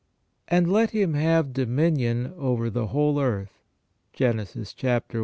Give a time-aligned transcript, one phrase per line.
[0.47, 2.71] "And let him have dominion over....
[2.71, 3.59] the whole earth."—
[4.13, 4.97] Genesis i.
[4.99, 5.15] 26.